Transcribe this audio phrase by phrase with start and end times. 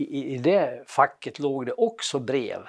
[0.00, 2.60] i, i det facket låg det också brev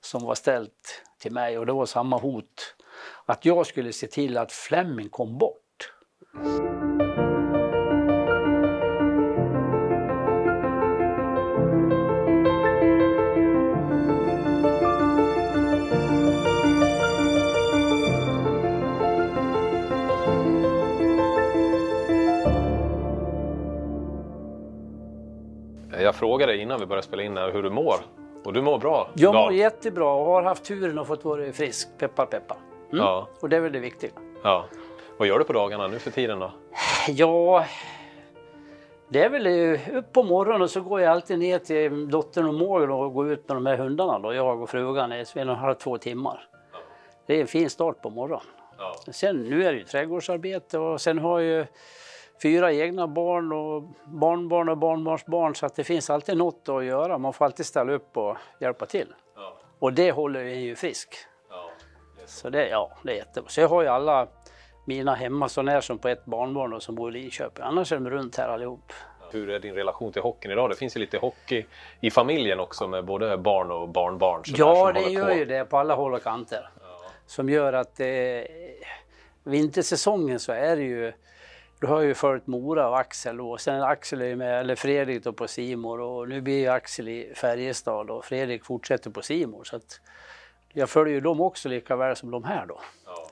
[0.00, 2.76] som var ställt till mig och det var samma hot.
[3.24, 5.60] Att jag skulle se till att Fleming kom bort.
[26.14, 27.94] Jag frågade dig innan vi började spela in hur du mår.
[28.44, 29.08] Och du mår bra?
[29.14, 32.56] Jag mår jättebra och har haft turen att fått vara frisk, peppar peppar.
[32.92, 33.04] Mm.
[33.04, 33.28] Ja.
[33.40, 34.10] Och det är väl det viktiga.
[34.42, 34.64] ja.
[35.18, 36.52] Vad gör du på dagarna nu för tiden då?
[37.08, 37.64] Ja,
[39.08, 42.54] det är väl upp på morgonen och så går jag alltid ner till dottern och
[42.54, 45.54] Morgan och går ut med de här hundarna då, jag och frugan i en och
[45.54, 46.46] en halv, två timmar.
[47.26, 48.46] Det är en fin start på morgonen.
[48.78, 49.12] Ja.
[49.12, 51.66] Sen, nu är det ju trädgårdsarbete och sen har jag ju
[52.42, 57.18] fyra egna barn och barnbarn och barnbarnsbarn så att det finns alltid något att göra.
[57.18, 59.14] Man får alltid ställa upp och hjälpa till.
[59.36, 59.56] Ja.
[59.78, 61.14] Och det håller en ju frisk.
[61.50, 61.70] Ja.
[62.26, 63.50] Så det, ja, det är jättebra.
[63.50, 64.28] Så jag har ju alla
[64.84, 67.64] mina hemma så när som på ett barnbarn då, som bor i Linköping.
[67.64, 68.92] Annars är de runt här allihop.
[69.30, 70.70] Hur är din relation till hockeyn idag?
[70.70, 71.66] Det finns ju lite hockey
[72.00, 74.42] i familjen också med både barn och barnbarn.
[74.46, 75.34] Ja, det gör på.
[75.34, 76.70] ju det på alla håll och kanter.
[77.26, 78.06] Som gör att eh,
[79.44, 81.12] vintersäsongen så är det ju
[81.84, 85.32] du har ju följt Mora och Axel och sen Axel är med, eller Fredrik då
[85.32, 89.76] på Simor och nu blir ju Axel i Färjestad och Fredrik fortsätter på Simor så
[89.76, 90.00] att
[90.72, 92.80] jag följer ju dem också lika väl som de här då.
[93.06, 93.30] Ja.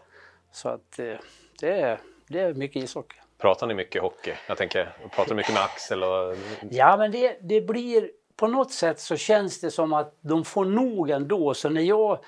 [0.52, 1.14] Så att eh,
[1.60, 3.16] det, är, det är mycket ishockey.
[3.38, 4.34] Pratar ni mycket hockey?
[4.48, 6.02] Jag tänker, pratar du mycket med Axel?
[6.02, 6.36] Och...
[6.70, 10.64] Ja, men det, det blir på något sätt så känns det som att de får
[10.64, 11.54] nog ändå.
[11.54, 12.24] Så när jag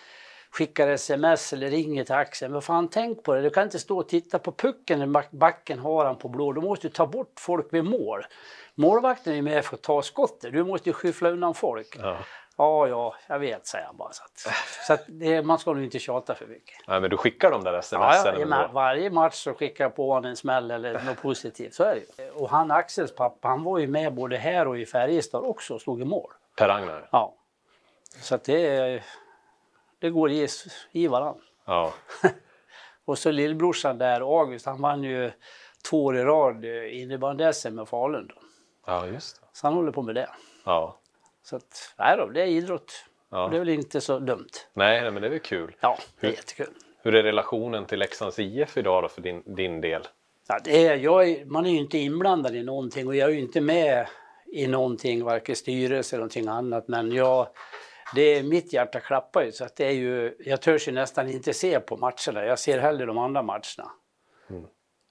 [0.55, 3.99] skickar sms eller ringer till Axel, vad fan tänk på det, du kan inte stå
[3.99, 7.33] och titta på pucken när back- backen har han på blå, du måste ta bort
[7.41, 8.27] folk vid mål.
[8.75, 11.97] Målvakten är ju med för att ta skottet, du måste skyffla undan folk.
[12.03, 12.17] Ja.
[12.57, 14.13] Ja, ja, jag vet, säger han bara.
[14.13, 14.39] Så att,
[14.87, 16.75] så att det, man ska nog inte tjata för mycket.
[16.89, 18.01] Nej, men du skickar de där Ja, smsen?
[18.41, 21.85] ja, ma- varje match så skickar jag på honom en smäll eller något positivt, så
[21.85, 22.31] är det.
[22.31, 25.81] Och han Axels pappa, han var ju med både här och i Färjestad också och
[25.81, 26.31] slog i mål.
[26.57, 27.09] Per Ragnar?
[27.13, 27.35] Ja.
[28.21, 29.03] Så att det,
[30.05, 30.49] det går i,
[30.93, 31.41] i varann.
[31.65, 31.93] Ja.
[33.05, 35.33] Och så lillbrorsan där, August, han vann ju
[35.91, 38.27] två år i rad innebandy med Falun.
[38.27, 38.35] då.
[38.87, 39.47] ja, just det.
[39.53, 40.29] Så han håller på med det.
[40.65, 40.99] Ja.
[41.43, 42.93] Så att, nej då, det är idrott.
[43.31, 43.49] Ja.
[43.49, 44.49] Det är väl inte så dumt.
[44.75, 45.77] Nej, nej, men det är väl kul.
[45.81, 46.75] Ja, det är Hur- jättekul.
[47.03, 50.03] Hur är relationen till Leksands IF idag då för din, din del?
[50.49, 53.41] Ja, det är, jag man är ju inte inblandad i någonting och jag är ju
[53.41, 54.07] inte med
[54.47, 56.89] i någonting, varken styrelse eller någonting annat.
[56.89, 57.47] Men jag,
[58.15, 61.29] det är, mitt hjärta klappar ju så att det är ju, jag törs ju nästan
[61.29, 62.47] inte se på matcherna.
[62.47, 63.91] Jag ser hellre de andra matcherna.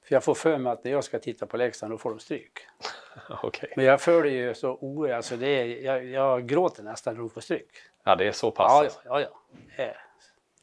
[0.05, 2.19] För jag får för mig att när jag ska titta på Leksand då får de
[2.19, 2.59] stryk.
[3.43, 3.73] Okej.
[3.75, 7.29] Men jag följer ju så o, alltså det är, jag, jag gråter nästan när de
[7.29, 7.71] får stryk.
[8.03, 8.71] Ja, det är så pass.
[8.71, 8.99] Ja, ja, alltså.
[9.05, 9.39] ja, ja.
[9.77, 9.97] Det är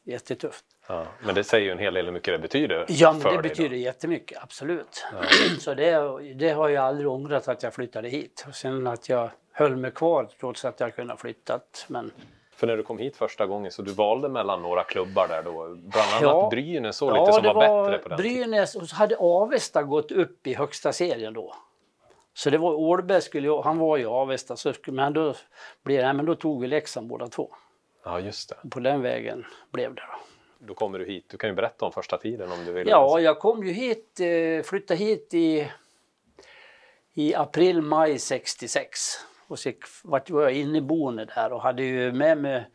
[0.03, 0.65] jättetufft.
[0.91, 1.05] Ja.
[1.25, 3.35] Men det säger ju en hel del hur mycket det betyder Ja, men för det
[3.35, 3.49] dig då.
[3.49, 5.05] betyder jättemycket, absolut.
[5.59, 8.45] Så det, det har jag aldrig ångrat att jag flyttade hit.
[8.47, 11.85] Och sen att jag höll mig kvar trots att jag kunde ha flyttat.
[11.87, 12.11] Men
[12.55, 15.51] För när du kom hit första gången så du valde mellan några klubbar där då.
[15.75, 16.47] Bland annat Ja.
[16.51, 18.17] Brynäs såg lite som det var, bättre på den.
[18.17, 21.55] Brynäs och så hade Avesta gått upp i högsta serien då.
[22.33, 25.33] Så det var Ålberg skulle han var ju i Avesta, så men då
[25.83, 27.49] blev nej, men då tog vi Leksand båda två.
[28.03, 28.69] Ja, just det.
[28.69, 30.30] På den vägen blev det då.
[30.63, 31.25] Då kommer du hit.
[31.29, 32.87] Du kan ju berätta om första tiden om du vill.
[32.87, 35.71] Ja, jag kom ju hit, eh, flyttade hit i,
[37.13, 38.99] i april, maj 66.
[39.47, 39.71] Och så
[40.03, 42.65] vart var jag inneboende där och hade ju med mig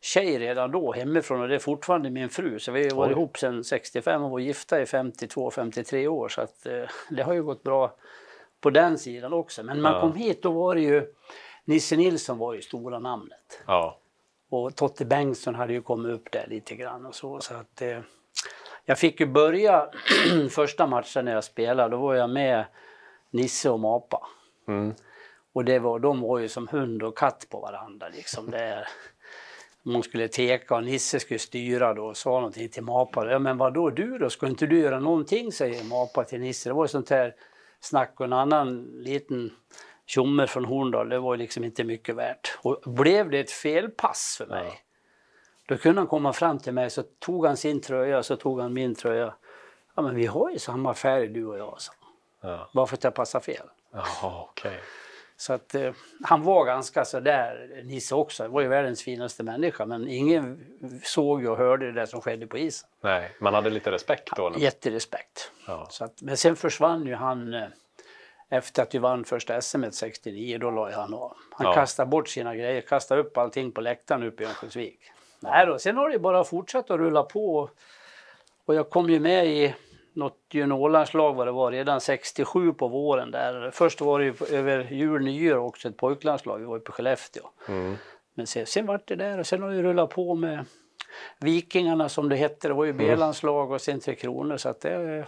[0.00, 2.58] tjej redan då hemifrån och det är fortfarande min fru.
[2.58, 3.12] Så vi har varit Oj.
[3.12, 6.28] ihop sedan 65 och var gifta i 52, 53 år.
[6.28, 7.94] Så att, eh, det har ju gått bra
[8.60, 9.62] på den sidan också.
[9.62, 10.00] Men man Ja.
[10.00, 11.12] kom hit då var det ju
[11.64, 13.62] Nisse Nilsson var ju stora namnet.
[13.66, 13.98] Ja.
[14.50, 17.40] Och Totte Bengtsson hade ju kommit upp där lite grann och så.
[17.40, 17.98] så att, eh,
[18.84, 19.90] jag fick ju börja
[20.50, 22.64] första matchen när jag spelade, då var jag med
[23.30, 24.26] Nisse och Mapa.
[24.68, 24.94] Mm.
[25.52, 28.08] Och det var, de var ju som hund och katt på varandra.
[28.08, 28.50] Liksom.
[28.50, 28.86] Det,
[29.82, 33.30] man skulle teka och Nisse skulle styra då och sa någonting till Mapa.
[33.30, 34.30] Ja men vad då du då?
[34.30, 35.52] Ska inte du göra någonting?
[35.52, 36.70] säger Mapa till Nisse.
[36.70, 37.34] Det var sånt här
[37.80, 39.50] snack och en annan liten
[40.06, 42.58] tjomme från Horndal, det var liksom inte mycket värt.
[42.62, 44.72] Och blev det ett felpass för mig, Ja.
[45.66, 48.72] då kunde han komma fram till mig så tog han sin tröja så tog han
[48.72, 49.34] min tröja.
[49.94, 51.92] Ja men vi har ju samma färg du och jag, så.
[52.40, 52.68] Ja.
[52.74, 53.66] bara för att jag passar fel.
[53.92, 54.80] Jaha, okej.
[55.38, 55.92] Så att eh,
[56.24, 60.66] han var ganska sådär, Nisse också, han var ju världens finaste människa men ingen
[61.02, 62.88] såg och hörde det som skedde på isen.
[63.00, 64.54] Nej, man hade lite respekt då.
[64.58, 65.50] Jätterespekt.
[65.66, 65.86] Ja.
[65.90, 67.62] Så att, men sen försvann ju han, eh,
[68.48, 71.36] Efter att vi vann första SM 69, då la han av.
[71.50, 71.74] Han Ja.
[71.74, 74.98] kastade bort sina grejer, kastade upp allting på läktaren uppe i Örnsköldsvik.
[75.40, 77.70] Nej då, sen har det bara fortsatt att rulla på.
[78.66, 79.74] Och jag kom ju med i
[80.12, 83.70] något juniorlandslag vad det var redan 67 på våren där.
[83.70, 87.42] Först var det ju över jul, nyår också ett pojklandslag, vi var ju på Skellefteå.
[87.68, 87.96] Mm.
[88.34, 90.64] Men sen, sen vart det där och sen har vi rullat på med
[91.40, 92.92] Vikingarna som det hette, det var ju.
[92.92, 95.26] B-landslag och sen Tre Kronor så att det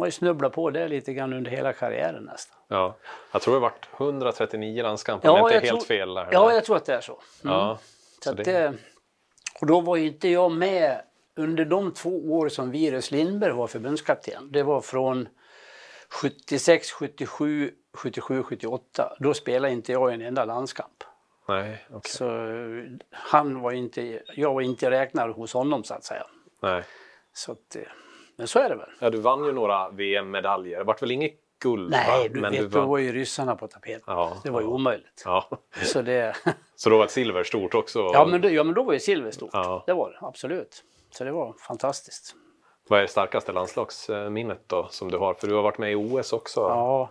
[0.00, 2.56] var ju snubblat på det lite grann under hela karriären nästan.
[2.68, 2.96] Ja.
[3.32, 6.14] Jag tror det har varit 139 landskamper, om jag inte är helt tror, fel.
[6.14, 6.28] Där.
[6.32, 7.12] Ja, jag tror att det är så.
[7.44, 7.54] Mm.
[7.56, 7.78] Ja,
[8.24, 8.74] Så så det- det,
[9.60, 11.02] och då var ju inte jag med
[11.36, 14.52] under de två år som Virus Lindberg var förbundskapten.
[14.52, 15.28] Det var från
[16.22, 19.16] 76, 77, 77, 78.
[19.18, 21.04] Då spelade inte jag en enda landskamp.
[21.48, 22.10] Nej, okej.
[22.10, 26.26] Så eh, han var inte, jag var inte räknad hos honom så att säga.
[26.62, 26.82] Nej.
[27.32, 27.82] Så att, eh,
[28.40, 28.90] men så är det väl.
[28.98, 30.78] Ja, du vann ju några VM-medaljer.
[30.78, 31.90] Det vart väl inget guld?
[31.90, 34.02] Nej, du Men vet, då var ju ryssarna på tapeten.
[34.06, 34.72] Ja, det var ju ja.
[34.72, 35.22] omöjligt.
[35.24, 35.48] Ja.
[35.82, 36.36] Så, det,
[36.76, 37.98] Så då var ett silver stort också?
[37.98, 39.50] ja, men det, ja, men då var ju silver stort.
[39.52, 39.82] Ja.
[39.86, 40.84] Det var det, absolut.
[41.10, 42.34] Så det var fantastiskt.
[42.88, 45.34] Vad är det starkaste landslagsminnet då som du har?
[45.34, 46.60] För du har varit med i OS också.
[46.60, 47.10] Ja,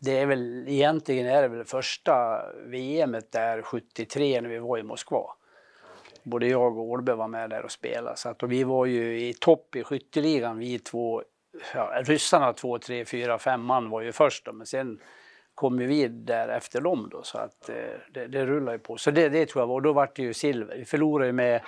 [0.00, 4.82] det är väl egentligen är det väl första VMet där 73 när vi var i
[4.82, 5.26] Moskva.
[6.26, 8.16] Både jag och Ålberg var med där och spelade.
[8.16, 11.22] Så att, och vi var ju i topp i skytteligan vi två.
[11.74, 15.00] Ja, ryssarna två, tre, fyra, fem man var ju först då, men sen
[15.54, 17.74] kom ju vi där efter dem då så att eh,
[18.14, 18.96] det, det rullar ju på.
[18.96, 20.76] Så det, det tror jag var, och då var det ju silver.
[20.76, 21.60] Vi förlorade ju med,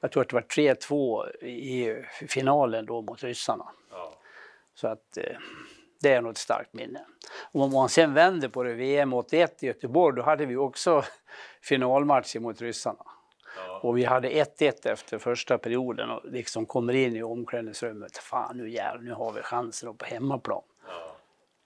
[0.00, 3.64] jag tror att det var 3-2 i finalen då mot ryssarna.
[3.90, 4.14] Ja.
[4.74, 5.36] Så att eh,
[6.00, 7.06] det är nog ett starkt minne.
[7.52, 11.04] Och om man sen vänder på det, VM 81 i Göteborg, då hade vi också
[11.62, 13.04] finalmatch mot ryssarna.
[13.56, 13.78] Ja.
[13.82, 18.18] Och vi hade 1-1 efter första perioden och liksom kommer in i omklädningsrummet.
[18.18, 20.62] Fan nu jävlar, nu har vi chansen då på hemmaplan.
[20.88, 20.92] Ja.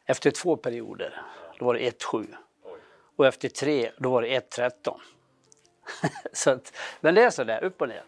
[0.06, 1.22] Efter två perioder,
[1.58, 2.26] då var det 1-7.
[2.64, 2.78] Oj.
[3.16, 4.70] Och efter tre, då var det 1-13.
[6.32, 8.02] så att, men det är sådär, upp och ner.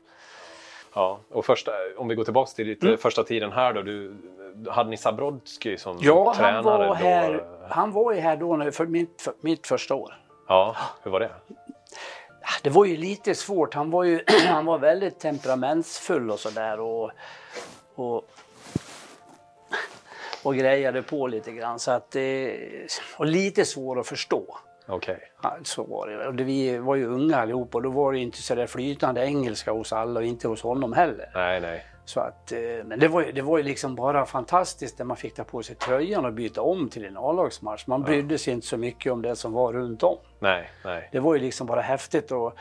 [0.94, 2.98] Ja, och första, om vi går tillbaka till ditt, Mm.
[2.98, 3.82] första tiden här då.
[3.82, 4.16] Du,
[4.70, 6.94] hade ni Zabrodski som Ja, tränare han var, då?
[6.94, 10.14] här, han var ju här då när- för mitt, för mitt första år.
[10.48, 11.30] Ja, hur var det?
[12.62, 13.74] Det var ju lite svårt.
[13.74, 16.80] Han var ju han var väldigt temperamentsfull och sådär.
[16.80, 17.10] Och,
[17.94, 18.24] och,
[20.42, 21.78] och grejade på lite grann.
[21.78, 22.56] Så att det
[23.16, 24.58] och lite svår att förstå.
[24.86, 25.18] Okej.
[25.42, 26.28] Ja, Så var det.
[26.28, 26.40] Och.
[26.40, 29.92] Vi var ju unga allihop och då var det inte så där flytande engelska hos
[29.92, 31.30] alla och inte hos honom heller.
[31.34, 31.86] Nej, nej.
[32.08, 35.16] Så att, eh, men det var, ju, det var ju liksom bara fantastiskt när man
[35.16, 37.86] fick ta på sig tröjan och byta om till en A-lagsmatch.
[37.86, 40.16] Man brydde sig inte så mycket om det som var runt om.
[40.38, 41.08] Nej, nej.
[41.12, 42.54] Det var ju liksom bara häftigt och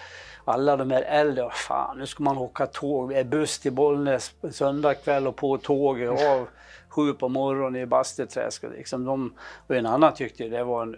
[0.46, 4.34] alla de här äldre, "Åh, fan nu ska man åka tåg, är buss till Bollnäs
[4.52, 6.48] söndag kväll och på tåget och av
[6.90, 8.64] sju på morgonen i Bastuträsk.
[8.64, 9.34] Liksom de,
[9.68, 10.96] och en annan tyckte det var en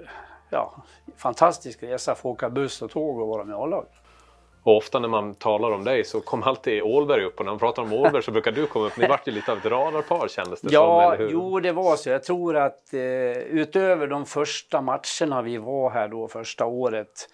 [0.50, 0.84] ja,
[1.18, 3.86] fantastisk resa att få åka buss och tåg och vara med A-lag.
[4.64, 7.60] Och ofta när man talar om dig så kommer alltid Ålberg upp och när man
[7.60, 8.98] pratar om Ålberg så brukar du komma upp.
[8.98, 11.34] Ni vart ju lite av ett radarpar kändes det Ja, som, eller hur?
[11.34, 12.10] jo det var så.
[12.10, 13.00] Jag tror att eh,
[13.38, 17.30] utöver de första matcherna vi var här då första året,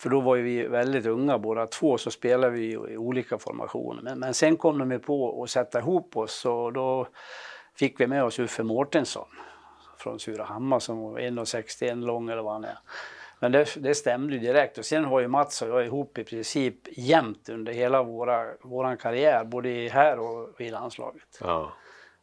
[0.00, 4.02] för då var ju vi väldigt unga båda två, så spelade vi i olika formationer.
[4.02, 7.06] Men, men sen kom de ju på att sätta ihop oss och då
[7.74, 9.26] fick vi med oss Uffe Mårtensson
[9.98, 12.78] från Surahammar som var 1,61 lång eller vad han är.
[13.42, 16.24] Men det, det stämde ju direkt och sen har ju Mats och jag ihop i
[16.24, 21.38] princip jämt under hela våra, våran karriär, både här och i landslaget.
[21.40, 21.72] Ja.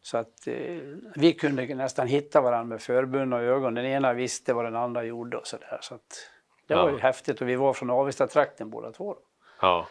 [0.02, 0.78] Så att eh,
[1.16, 3.74] vi kunde nästan hitta varandra med förbundna ögon.
[3.74, 5.78] Den ena visste vad den andra gjorde och sådär.
[5.82, 6.30] Så att
[6.68, 6.84] det Ja.
[6.84, 9.14] var ju häftigt och vi var från Avesta-trakten båda två.
[9.14, 9.20] Då.
[9.62, 9.88] Ja.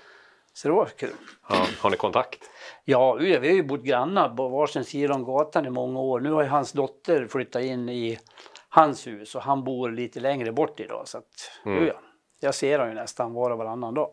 [0.52, 1.10] Så det var kul.
[1.48, 1.66] ja.
[1.80, 2.50] Har ni kontakt?
[2.84, 6.20] Ja, vi har ju bott grannar på varsin sida om gatan i många år.
[6.20, 8.18] Nu har ju hans dotter flyttat in i
[8.78, 11.08] hans hus och han bor lite längre bort idag.
[11.08, 11.24] Så att,
[11.64, 11.86] Mm.
[11.86, 11.92] ja,
[12.40, 14.10] jag ser honom ju nästan var och varannan dag.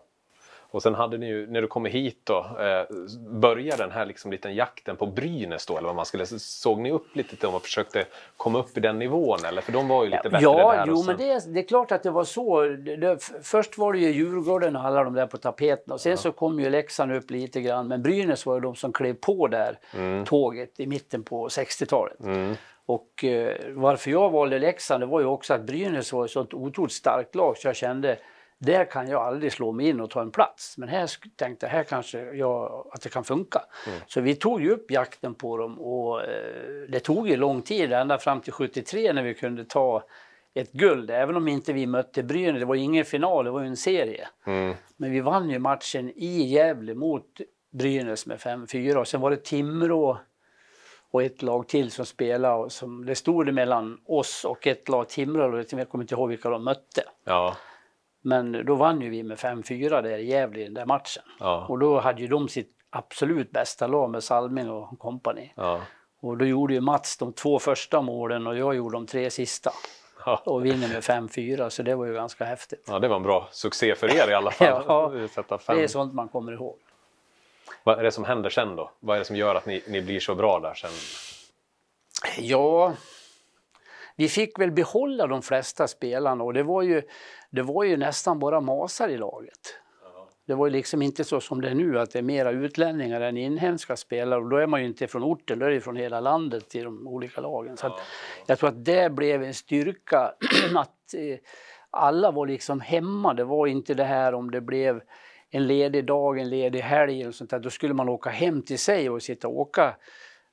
[0.71, 2.95] Och sen hade ni ju, när du kommer hit då, eh,
[3.29, 6.91] började den här liksom liten jakten på Brynäs då eller vad man skulle, såg ni
[6.91, 8.05] upp lite till dem och försökte
[8.37, 9.61] komma upp i den nivån eller?
[9.61, 10.85] För de var ju lite bättre Ja, där.
[10.87, 12.61] jo, sen- men det, är- det är klart att det var så.
[12.61, 16.17] Det, det, först var det ju Djurgården och alla de där på tapeten och sen
[16.17, 17.87] så kom ju Leksand upp lite grann.
[17.87, 19.79] Men Brynäs var ju de som klev på där
[20.25, 22.19] tåget i mitten på 60-talet.
[22.23, 22.55] Mm.
[22.85, 26.53] Och eh, varför jag valde Leksand det var ju också att Brynäs var ett sånt
[26.53, 28.17] otroligt starkt lag så jag kände
[28.57, 30.77] där kan jag aldrig slå mig in och ta en plats.
[30.77, 33.61] Men här tänkte jag, här kanske jag, att det kan funka.
[34.07, 37.93] Så vi tog ju upp jakten på dem och eh, det tog ju lång tid,
[37.93, 40.03] ända fram till 73 när vi kunde ta
[40.53, 41.11] ett guld.
[41.11, 44.27] Även om inte vi mötte Brynäs, det var ingen final, det var en serie.
[44.45, 44.75] Mm.
[44.97, 47.25] Men vi vann ju matchen i Gävle mot
[47.71, 50.17] Brynäs med 5-4 och sen var det Timrå
[51.15, 52.55] och ett lag till som spelade.
[52.55, 56.29] Och som, det stod mellan oss och ett lag Timrå, och jag kommer inte ihåg
[56.29, 57.03] vilka de mötte.
[57.23, 57.55] Ja.
[58.21, 61.23] Men då vann ju vi med 5-4 där i Gävle i den där matchen.
[61.39, 61.65] Ja.
[61.69, 65.53] Och då hade ju de sitt absolut bästa lag med Salming och kompani.
[65.55, 65.81] Ja.
[66.21, 69.71] Och då gjorde ju Mats de två första målen och jag gjorde de tre sista.
[70.25, 70.41] Ja.
[70.45, 72.85] Och vinner med 5-4 så det var ju ganska häftigt.
[72.87, 74.83] ja, det var en bra succé för er i alla fall.
[74.87, 75.11] Ja.
[75.67, 76.75] Det är sånt man kommer ihåg.
[77.85, 78.91] Vad är det som händer sen då?
[78.99, 80.91] Vad är det som gör att ni, ni blir så bra där sen?
[82.37, 82.93] Ja,
[84.15, 87.01] vi fick väl behålla de flesta spelarna och det var ju,
[87.49, 89.79] det var ju nästan bara masar i laget.
[90.47, 93.21] Det var ju liksom inte så som det är nu att det är mera utlänningar
[93.21, 95.95] än inhemska spelare och då är man ju inte från orten, då är det från
[95.95, 97.77] hela landet i de olika lagen.
[97.77, 97.99] Så
[98.45, 100.33] jag tror att det blev en styrka
[100.75, 101.37] att eh,
[101.89, 103.33] alla var liksom hemma.
[103.33, 105.01] Det var inte det här om det blev
[105.55, 107.59] en ledig dag, en ledig helg och sånt där.
[107.59, 109.95] Då skulle man åka hem till sig och sitta och åka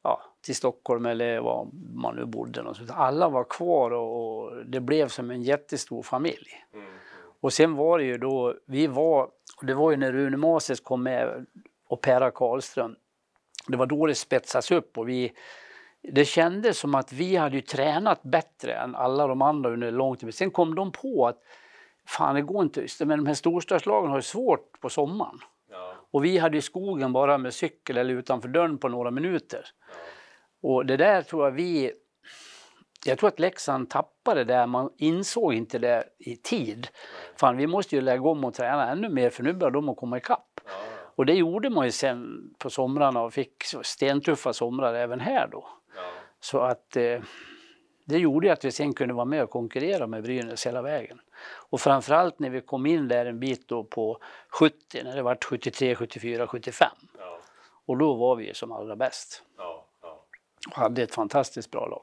[0.03, 2.63] ja, till Stockholm eller var man nu bodde.
[2.63, 2.91] Och sånt.
[2.93, 6.65] Alla var kvar och, och det blev som en jättestor familj.
[7.41, 9.23] Och sen var det ju då, vi var,
[9.57, 11.47] och det var ju när Rune Mases kom med
[11.89, 12.97] och Perra Karlström.
[13.69, 15.33] Det var då det spetsades upp och vi,
[16.03, 20.17] det kändes som att vi hade ju tränat bättre än alla de andra under lång
[20.17, 20.25] tid.
[20.25, 21.39] Men sen kom de på att
[22.09, 25.39] fan det går inte, men de här storstadslagen har ju svårt på sommaren.
[26.11, 29.67] Och vi hade ju skogen bara med cykel eller utanför dörren på några minuter.
[30.63, 31.93] Och det där tror jag vi...
[33.07, 36.89] Jag tror att Leksand tappade det där, man insåg inte det i tid.
[37.37, 39.97] Fan, vi måste ju lägga om och träna ännu mer för nu börjar de att
[39.97, 40.61] komma ikapp.
[41.15, 45.69] Och det gjorde man ju sen på somrarna och fick stentuffa somrar även här då.
[46.41, 47.21] Så att eh,
[48.05, 51.21] det gjorde att vi sen kunde vara med och konkurrera med Brynäs hela vägen.
[51.45, 54.19] Och framförallt när vi kom in där en bit då på
[54.49, 56.89] 70, när det var 73, 74, 75.
[57.87, 59.43] Och då var vi ju som allra bäst.
[60.71, 62.03] Och hade ett fantastiskt bra lag.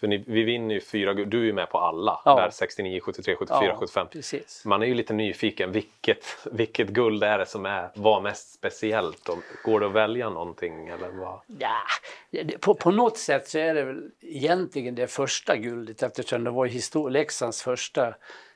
[0.00, 1.14] För ni, vi vinner ju fyra.
[1.14, 2.20] Du är ju med på alla.
[2.24, 2.36] Ja.
[2.36, 4.06] Där 69, 73, 74, 75.
[4.12, 4.64] precis.
[4.64, 5.72] Man är ju lite nyfiken.
[5.72, 9.28] Vilket, vilket guld är det som är, var mest speciellt?
[9.28, 10.88] Och går det att välja någonting?
[10.88, 11.40] Eller vad?
[11.46, 11.76] Ja,
[12.60, 16.66] på, på något sätt så är det väl egentligen det första guldet eftersom det var
[16.66, 18.14] histor- Leksands första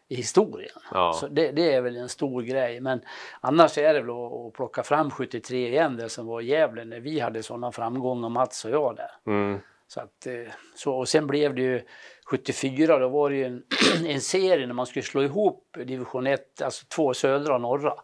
[0.09, 0.79] i historien.
[0.93, 1.13] Ja.
[1.13, 2.81] Så det, det är väl en stor grej.
[2.81, 3.01] Men
[3.41, 7.01] annars är det väl att, att plocka fram 73 igen, det som var Gävle när
[7.01, 9.11] vi hade sådana framgångar, Mats och jag där.
[9.33, 9.61] Mm.
[9.93, 11.83] Så att, eh, så, och sen blev det ju
[12.25, 13.63] 74, då var det ju en,
[14.07, 17.95] en serie när man skulle slå ihop division 1, alltså två södra och norra.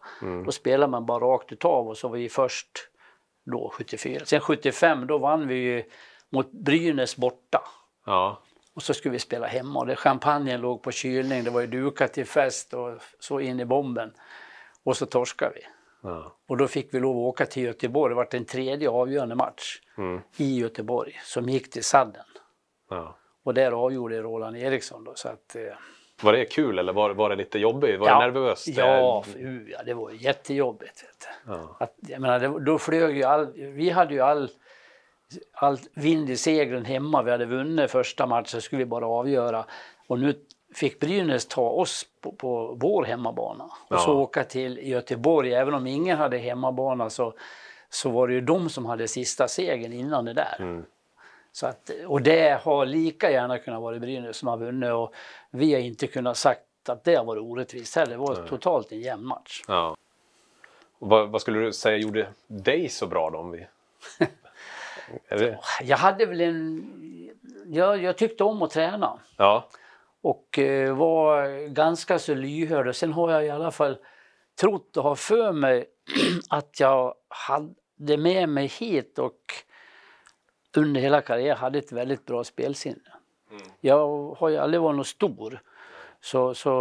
[0.45, 2.67] Då spelade man bara rakt utav och så var vi först
[3.51, 4.25] då 74.
[4.25, 5.83] Sen 75 då vann vi ju
[6.29, 7.61] mot Brynäs borta.
[8.05, 8.41] Ja.
[8.75, 11.67] Och så skulle vi spela hemma och det, champagnen låg på kylning, det var ju
[11.67, 14.13] dukat till fest och så in i bomben.
[14.83, 15.61] Och så torskade vi.
[16.03, 16.35] Ja.
[16.47, 19.81] Och då fick vi lov att åka till Göteborg, det var en tredje avgörande match
[19.97, 20.21] Mm.
[20.37, 22.23] i Göteborg som gick till sadden.
[22.89, 23.17] ja.
[23.43, 25.11] Och där avgjorde Roland Eriksson då.
[25.15, 25.61] Så att, eh,
[26.21, 27.99] Var det kul eller var, var det lite jobbigt?
[27.99, 28.67] Var ja, det nervöst?
[28.67, 31.03] Ja, för, ja, det var jättejobbigt.
[31.47, 31.77] Ja.
[31.79, 34.49] Att, jag menar, det, då flög ju all, vi hade ju all,
[35.53, 37.23] all vind i seglen hemma.
[37.23, 39.65] Vi hade vunnit första matchen, så skulle vi bara avgöra.
[40.07, 40.35] Och nu
[40.75, 43.97] fick Brynäs ta oss på, på vår hemmabana och Ja.
[43.99, 45.53] så åka till Göteborg.
[45.53, 47.33] Även om ingen hade hemmabana så,
[47.89, 50.55] så var det ju de som hade sista segern innan det där.
[50.59, 50.85] Mm.
[51.51, 55.13] Så att, och det har lika gärna kunnat vara Brynäs som har vunnit och
[55.51, 58.11] vi har inte kunnat sagt att det har varit orättvist heller.
[58.11, 59.63] Det var totalt en jämn match.
[59.67, 59.95] Ja.
[60.99, 63.37] Vad, vad skulle du säga gjorde dig så bra då?
[63.37, 63.67] Om vi...
[65.83, 66.93] Jag hade väl en...
[67.67, 69.67] Jag, jag tyckte om att träna Ja.
[70.27, 72.87] Och eh, var ganska så lyhörd.
[72.87, 73.97] Och sen har jag i alla fall
[74.59, 75.85] trott och har för mig
[76.49, 79.39] att jag hade med mig hit och
[80.77, 83.11] under hela karriären hade ett väldigt bra spelsinne.
[83.81, 85.61] Jag har ju aldrig varit någon stor.
[86.21, 86.71] Så, så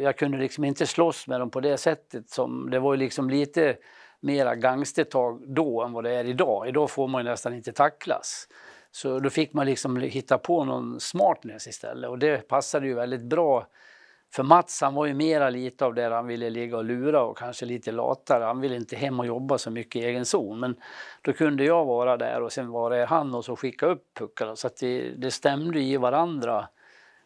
[0.00, 2.30] jag kunde liksom inte slåss med dem på det sättet.
[2.30, 3.76] Som, det var ju liksom lite
[4.20, 6.68] mera gangstertag då än vad det är idag.
[6.68, 8.48] Idag får man ju nästan inte tacklas.
[8.90, 13.22] Så då fick man liksom hitta på någon smartness istället och det passade ju väldigt
[13.22, 13.66] bra.
[14.32, 17.38] För Mats han var ju mera lite av det han ville ligga och lura och
[17.38, 18.44] kanske lite latare.
[18.44, 20.60] Han ville inte hem och jobba så mycket i egen zon.
[20.60, 20.76] Men
[21.22, 24.56] då kunde jag vara där och sen var det han och så skicka upp puckarna.
[24.56, 26.68] Så att det, det stämde i varandra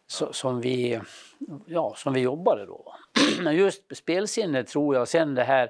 [0.07, 0.99] så, som, vi,
[1.65, 2.95] ja, som vi jobbade då.
[3.43, 5.69] Men just spelsinne tror jag, sen det här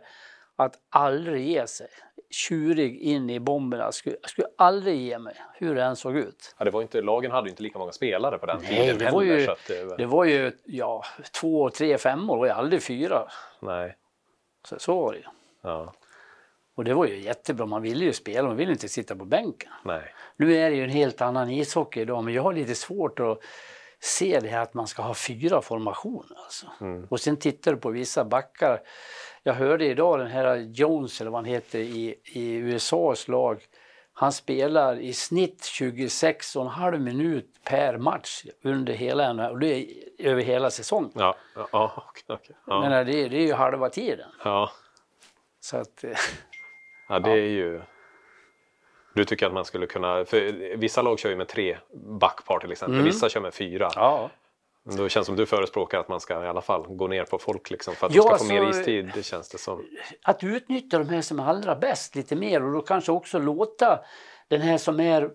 [0.55, 1.87] att aldrig ge sig.
[2.33, 3.83] Tjurig in i bomberna.
[3.83, 6.55] Jag skulle, jag skulle aldrig ge mig, hur det än såg ut.
[6.57, 9.11] Ja, det var inte, lagen hade inte lika många spelare på den Nej, tiden det
[9.11, 9.39] var heller.
[9.39, 11.03] ju- att det, Det var ju ja,
[11.39, 13.27] två, tre, femmor, det var ju aldrig fyra.
[13.59, 13.95] Nej.
[14.67, 15.23] Så, så var det ju.
[15.61, 15.93] Ja.
[16.75, 19.71] Och det var ju jättebra, man ville ju spela, man ville inte sitta på bänken.
[19.85, 20.13] Nej.
[20.37, 23.39] Nu är det ju en helt annan ishockey idag, men jag har lite svårt att
[23.99, 26.37] se det här att man ska ha fyra formationer.
[26.43, 26.67] Alltså.
[26.81, 27.07] Mm.
[27.09, 28.81] Och sen tittar du på vissa backar.
[29.43, 33.61] Jag hörde idag den här Jones, eller vad han heter, i, i USAs lag.
[34.13, 39.85] Han spelar i snitt 26,5 minut per match under hela och det är
[40.19, 41.11] över hela säsongen.
[41.15, 41.35] Ja,
[41.71, 42.55] ja, okej, okej.
[42.67, 42.81] ja.
[42.81, 44.29] Men det, det är ju halva tiden.
[44.43, 44.71] ja.
[45.59, 46.11] Så att, eh,
[47.09, 47.81] ja, det är ju...
[49.13, 50.25] Du tycker att man skulle kunna...
[50.25, 52.93] För vissa lag kör ju med tre backpar till exempel.
[52.93, 53.05] Mm.
[53.05, 53.89] Vissa kör med fyra.
[53.95, 54.29] ja.
[54.85, 57.37] Då känns det som du förespråkar att man ska i alla fall gå ner på
[57.37, 59.11] folk liksom, för att Ja, de ska få mer alltså- istid.
[59.15, 59.85] Det känns det som.
[60.23, 63.99] att utnyttja de här som är allra bäst lite mer och då kanske också låta
[64.47, 65.29] den här som är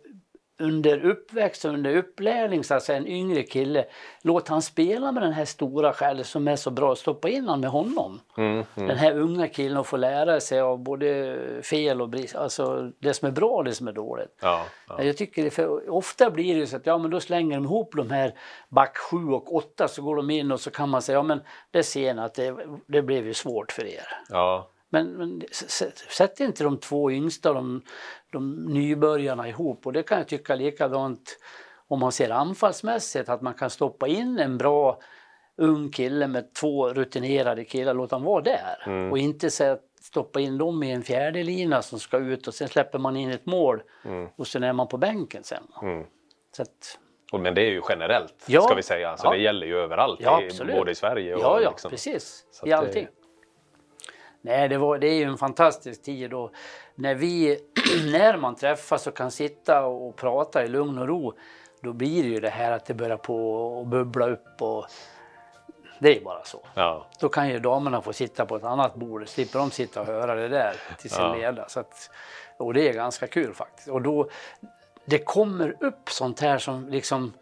[0.59, 3.85] under uppväxt och under upplärning, så att säga, en yngre kille,
[4.23, 7.61] låt han spela med den här stora själv som är så bra, stoppa in han
[7.61, 8.21] med honom.
[8.37, 8.88] Mm, mm.
[8.88, 13.15] Den här unga killen och få lära sig av både fel och brist, alltså det
[13.15, 14.38] som är bra och det som är dåligt.
[14.41, 15.03] Ja, ja.
[15.03, 17.95] Jag tycker det, för ofta blir det så att ja, men då slänger de ihop
[17.97, 18.35] de här
[18.69, 21.41] back 7 och 8 så går de in och så kan man säga ja men
[21.71, 24.07] det ser ni att det, det blev ju svårt för er.
[24.29, 24.69] ja.
[24.90, 25.42] Men, men
[26.11, 27.83] sätt inte de två yngsta, de,
[28.33, 29.87] de nybörjarna ihop.
[29.87, 31.38] Och det kan jag tycka likadant
[31.88, 34.99] om man ser anfallsmässigt, att man kan stoppa in en bra
[35.57, 38.83] ung kille med två rutinerade killar, låt dem vara där.
[38.87, 39.11] Mm.
[39.12, 39.50] Och inte
[40.00, 43.30] stoppa in dem i en fjärde lina som ska ut och sen släpper man in
[43.30, 44.28] ett mål Mm.
[44.37, 45.62] och sen är man på bänken sen.
[45.83, 46.04] Mm.
[46.57, 46.99] Så att,
[47.42, 48.61] men det är ju generellt Ja.
[48.62, 49.16] ska vi säga.
[49.16, 49.30] Så Ja.
[49.30, 50.21] det gäller ju överallt.
[50.23, 51.90] Ja, i, både i Sverige och ja, ja, liksom.
[51.90, 52.47] precis.
[52.50, 53.09] Så I att det- allting.
[54.40, 56.50] Nej, det, var, det är ju en fantastisk tid och
[56.95, 57.59] när, vi,
[58.12, 61.33] när man träffas och kan sitta och prata i lugn och ro,
[61.80, 64.87] då blir det ju det här att det börjar på att bubbla upp och
[66.00, 66.61] det är bara så.
[66.75, 67.07] Ja.
[67.21, 70.35] Då kan ju damerna få sitta på ett annat bord, slipper de sitta och höra
[70.35, 71.35] det där till sin Ja.
[71.35, 71.68] leda.
[71.68, 72.11] Så att,
[72.57, 73.88] och det är ganska kul faktiskt.
[73.88, 74.28] Och då,
[75.04, 77.33] det kommer upp sånt här som liksom,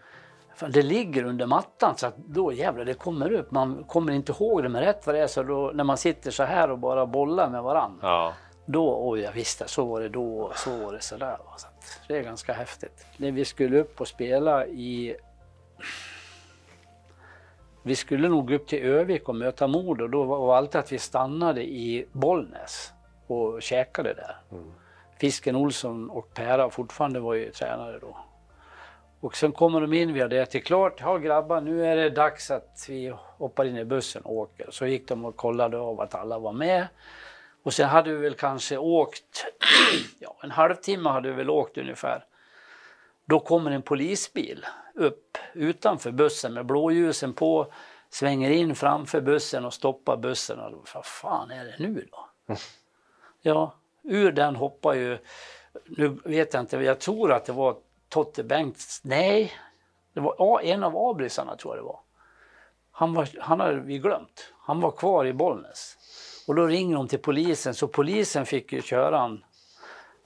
[0.56, 3.50] fan, det ligger under mattan så att då jävlar det kommer upp.
[3.50, 6.30] Man kommer inte ihåg det med rätt vad det är så då, när man sitter
[6.30, 7.98] så här och bara bollar med varann.
[8.02, 8.32] Ja.
[8.66, 11.36] Då, oj jag visste, så var det då och så var det sådär.
[11.56, 11.66] Så
[12.08, 13.06] det är ganska häftigt.
[13.16, 15.16] När vi skulle upp och spela i
[17.82, 20.98] vi skulle nog upp till Övik och möta Modo och då var alltid att vi
[20.98, 22.92] stannade i Bollnäs
[23.26, 24.36] och käkade där.
[25.18, 28.16] Fisken Olsson och Pera fortfarande var ju tränare då.
[29.20, 31.00] Och sen kommer de in, vi hade ätit klart.
[31.00, 34.70] Ja grabbar, nu är det dags att vi hoppar in i bussen och åker.
[34.70, 36.86] Så gick de och kollade av att alla var med.
[37.62, 39.46] Och sen hade vi väl kanske åkt,
[40.18, 42.24] ja en halvtimme hade vi väl åkt ungefär.
[43.24, 47.72] Då kommer en polisbil upp utanför bussen med blåljusen på,
[48.10, 50.58] svänger in framför bussen och stoppar bussen.
[50.58, 52.54] Och vad fan är det nu då?
[53.42, 55.18] Ja, ur den hoppar ju,
[55.84, 57.76] nu vet jag inte, jag tror att det var
[58.08, 59.52] Totte Bengts, nej,
[60.12, 62.00] det var en av abrisarna tror jag det var.
[62.90, 65.96] Han, var, han hade vi glömt, han var kvar i Bollnäs.
[66.46, 69.44] Och då ringer de till polisen, så polisen fick ju köra han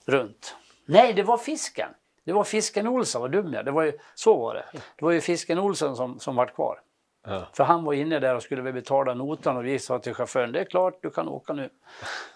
[0.05, 0.55] runt.
[0.85, 1.89] Nej, det var fisken.
[2.23, 4.65] Det var fisken Olsson, vad dum jag det var ju, Så var det.
[4.73, 6.79] Det var ju fisken Olsson som, som var kvar.
[7.25, 7.47] Ja.
[7.53, 10.51] För han var inne där och skulle väl betala notan och vi sa till chauffören,
[10.51, 11.69] det är klart du kan åka nu.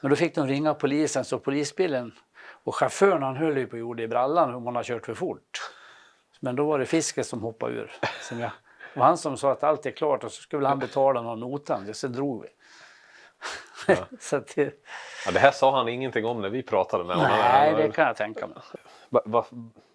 [0.01, 2.11] Men då fick de ringa polisen så polisbilen
[2.65, 5.61] och chauffören han höll ju på gjorde i brallan om han har kört för fort.
[6.39, 7.91] Men då var det fisken som hoppade ur.
[8.21, 8.51] Som jag,
[8.93, 11.39] det var han som sa att allt är klart och så skulle han betala någon
[11.39, 12.47] notan, så drog vi.
[14.19, 14.73] så att det,
[15.25, 17.31] Ja, det här sa han ingenting om när vi pratade med honom.
[17.31, 18.57] nej, det kan jag tänka mig.
[19.09, 19.45] Va, va,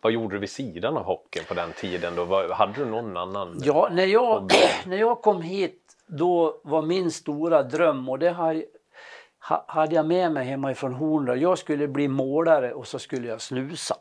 [0.00, 2.14] vad gjorde du vid sidan av hockeyn på den tiden?
[2.16, 2.24] Då?
[2.24, 3.58] Vad- Hade du någon annan?
[3.64, 4.50] Ja, när jag,
[4.86, 8.64] när jag kom hit då var min stora dröm och det har,
[9.50, 11.42] ha- hade jag med mig hemifrån Horndal.
[11.42, 13.96] Jag skulle bli målare och så skulle jag snusa.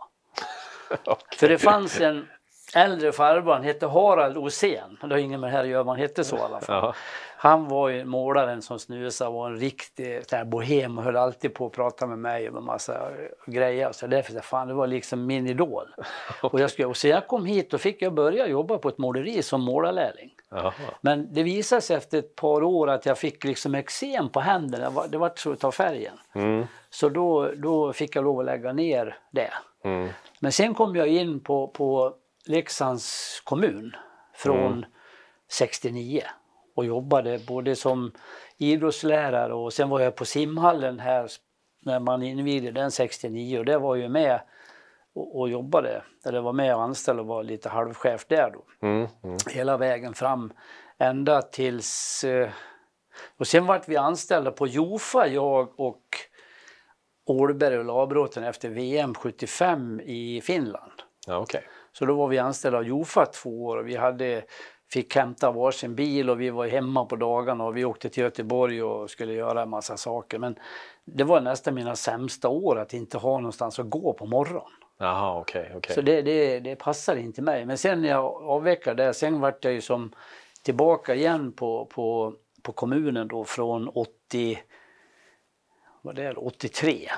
[1.40, 2.28] För det fanns en
[2.76, 4.98] äldre farbror, han hette Harald Osén.
[5.02, 6.94] Det har inget med det här att göra, men han hette så i alla fall.
[7.42, 11.66] Han var ju målaren som snusade, var en riktig här, bohem och höll alltid på
[11.66, 13.12] att prata med mig om en massa
[13.46, 13.92] grejer.
[13.92, 15.86] Så därför sa fan, det var liksom min idol.
[16.42, 18.98] Och, jag skulle, och så jag kom hit och fick jag börja jobba på ett
[18.98, 20.32] måleri som målarlärling.
[20.50, 20.74] Jaha.
[21.02, 25.08] Men det visade sig efter ett par år att jag fick liksom eksem på händerna,
[25.08, 26.20] Det var- så utav färgen.
[26.36, 26.66] Mm.
[26.90, 29.54] Så då, då fick jag lov att lägga ner det.
[29.84, 30.10] Mm.
[30.40, 32.14] Men sen kom jag in på, på
[32.46, 33.96] Leksands kommun
[34.34, 34.86] från
[35.52, 36.22] 69
[36.80, 38.12] och jobbade både som
[38.58, 41.28] idrottslärare och sen var jag på simhallen här
[41.86, 44.42] när man invigde den 69 och det var ju med
[45.16, 48.88] och, och jobbade, eller var med och anställd och var lite halvchef där då.
[48.88, 49.08] Mm.
[49.24, 49.38] Mm.
[49.50, 50.54] Hela vägen fram
[50.98, 52.24] ända tills...
[52.24, 52.50] eh,
[53.38, 56.04] Och sen vart vi anställda på Jofa, jag och,
[57.26, 60.92] Ålberg och Labråten efter VM 75 i Finland.
[61.28, 61.62] Ja, okay.
[61.92, 64.44] Så då var vi anställda av Jofa två år och vi hade,
[64.94, 68.84] fick hämta varsin bil och vi var hemma på dagarna och vi åkte till Göteborg
[68.84, 70.40] och skulle göra en massa saker.
[70.40, 70.56] Men
[71.06, 74.72] det var nästan mina sämsta år att inte ha någonstans att gå på morgonen.
[75.38, 75.62] Okej.
[75.62, 75.96] Okay, okay.
[75.96, 77.66] Så det, det, det passade inte mig.
[77.66, 80.12] Men sen när jag avvecklade det, sen vart jag ju som
[80.64, 84.60] tillbaka igen på, på, på kommunen då från 80,
[86.02, 87.10] vad det är, 83.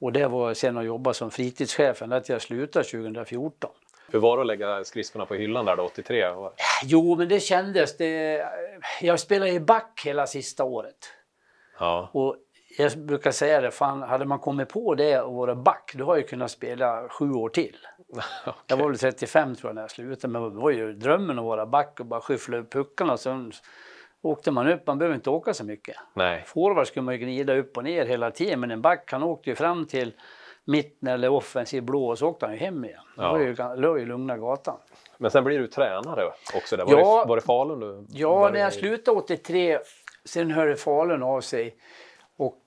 [0.00, 3.70] Och det var sen att jobba som fritidschef ända till jag slutade 2014.
[4.12, 6.26] Hur var det att lägga skridskorna på hyllan där då, 83?
[6.84, 7.96] Jo, men det kändes.
[7.96, 8.44] Det,
[9.00, 11.12] jag spelade i back hela sista året.
[11.78, 12.10] Ja.
[12.12, 12.36] Och
[12.78, 16.16] jag brukar säga det, fan, hade man kommit på det och vara back, då har
[16.16, 17.76] jag kunnat spela sju år till.
[18.10, 18.52] okay.
[18.66, 21.44] Jag var väl 35 tror jag när jag slutade, men det var ju drömmen att
[21.44, 23.16] vara back och bara skyffla upp puckarna.
[23.16, 23.52] Sen
[24.22, 25.96] åkte man upp, man behöver inte åka så mycket.
[26.14, 26.44] Nej.
[26.46, 29.50] Forward skulle man ju glida upp och ner hela tiden, men en back han åkte
[29.50, 30.12] ju fram till
[30.70, 33.00] mitten eller offensiv blå och så åkte han ju hem igen.
[33.16, 33.22] Ja.
[33.22, 34.76] Det var ju, var ju lugna gatan.
[35.18, 36.22] Men sen blir du tränare
[36.54, 36.84] också där.
[36.84, 39.78] Var, ja, det, var det Falun du Ja, när jag slutade 83,
[40.24, 41.76] sen hörde Falun av sig
[42.36, 42.62] och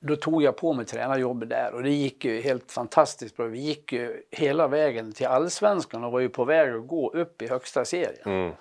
[0.00, 3.46] då tog jag på mig tränarjobbet där och det gick ju helt fantastiskt bra.
[3.46, 7.42] Vi gick ju hela vägen till allsvenskan och var ju på väg att gå upp
[7.42, 8.22] i högsta serien.
[8.24, 8.52] Mm.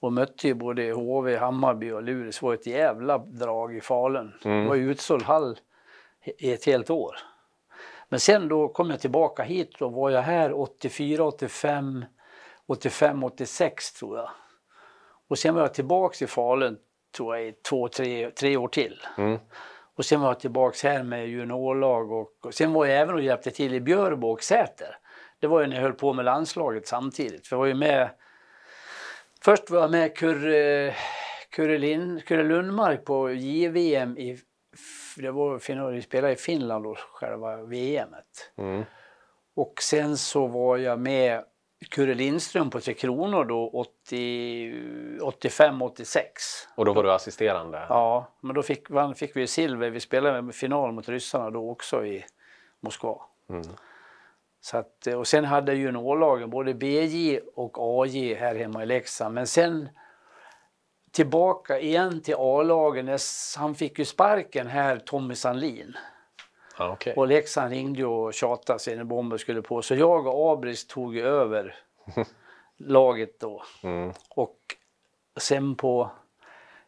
[0.00, 2.30] Och mötte ju både HV, Hammarby och Luleå.
[2.30, 4.32] Det var ett jävla drag i Falun.
[4.44, 4.62] Mm.
[4.62, 5.58] Det var ju utsåld hall
[6.38, 7.16] i ett helt år.
[8.08, 12.04] Men sen då kom jag tillbaka hit och var jag här 84, 85,
[12.66, 14.30] 85, 86 tror jag.
[15.28, 16.78] Och sen var jag tillbaks i Falun
[17.16, 19.02] tror jag i två, tre, tre år till.
[19.18, 19.38] Mm.
[19.96, 23.22] Och sen var jag tillbaks här med juniorlag och, och sen var jag även och
[23.22, 24.98] hjälpte till i Björbo och Säter.
[25.40, 27.46] Det var ju när jag höll på med landslaget samtidigt.
[27.46, 28.10] För jag var ju med
[29.44, 30.94] Först var jag med Kurre,
[31.50, 34.38] Kurre, Lind, Kurre Lundmark på JVM i
[35.16, 38.52] det var vi spelade i Finland då, själva VMet.
[38.56, 38.84] Mm.
[39.56, 41.44] Och sen så var jag med
[41.90, 46.22] Kurre Lindström på Tre Kronor då 85-86.
[46.76, 47.86] Och då var du assisterande?
[47.88, 48.86] Ja, men då fick,
[49.16, 49.90] fick vi silver.
[49.90, 52.24] Vi spelade final mot ryssarna då också i
[52.80, 53.20] Moskva.
[53.50, 53.62] Mm.
[54.60, 59.34] Så att, och sen hade juniorlagen både BJ och AJ här hemma i Leksand.
[59.34, 59.88] Men sen
[61.16, 63.18] tillbaka igen till A-lagen.
[63.56, 65.96] Han fick ju sparken här, Tommy Sandlin.
[66.76, 67.14] Ah, okay.
[67.14, 69.82] Och Leksand ringde och tjatade sig när bomben skulle på.
[69.82, 71.74] Så jag och Abris tog över
[72.76, 73.62] laget då.
[73.82, 74.12] Mm.
[74.28, 74.58] Och
[75.36, 76.10] sen på,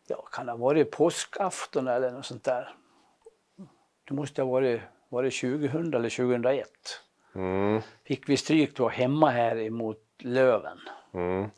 [0.06, 2.74] ja kan det ha varit påskafton eller något sånt där.
[4.08, 6.68] Det måste ha varit, var det 2000 eller 2001.
[7.34, 7.80] Mm.
[8.04, 10.78] Fick vi stryk då hemma här emot Löven.
[11.14, 11.50] Mm.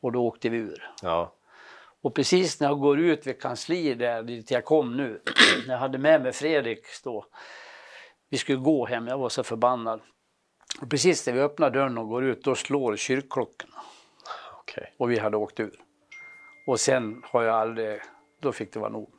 [0.00, 0.90] Och då åkte vi ur.
[1.02, 1.32] Ja.
[2.04, 5.20] Och precis när jag går ut vid kansliet där dit jag kom nu,
[5.66, 7.26] när jag hade med mig Fredrik då,
[8.30, 10.00] vi skulle gå hem, jag var så förbannad.
[10.80, 13.82] Och precis när vi öppnar dörren och går ut, då slår kyrkklockorna.
[14.60, 14.84] Okay.
[14.98, 15.80] Och vi hade åkt ur.
[16.66, 18.00] Och sen har jag aldrig,
[18.40, 19.13] då fick det vara nog.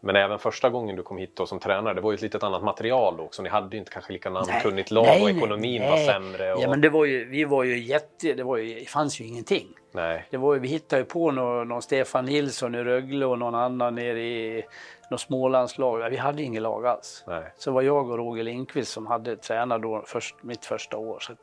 [0.00, 2.42] Men även första gången du kom hit då som tränare, det var ju ett litet
[2.42, 3.42] annat material då också.
[3.42, 5.90] Ni hade ju inte kanske lika namnkunnigt lag nej, och ekonomin nej.
[5.90, 6.54] var sämre.
[6.54, 6.62] Och...
[6.62, 9.24] Ja men det var ju, vi var ju jätte, det, var ju, det fanns ju
[9.24, 9.66] ingenting.
[9.92, 10.26] Nej.
[10.30, 13.54] Det var ju, vi hittade ju på någon, någon Stefan Nilsson i Rögle och någon
[13.54, 14.64] annan nere i
[15.10, 16.10] något Smålandslag.
[16.10, 17.24] Vi hade inget lag alls.
[17.26, 17.52] Nej.
[17.58, 21.18] Så var jag och Roger Lindqvist som hade tränat då först, mitt första år.
[21.20, 21.38] Så att,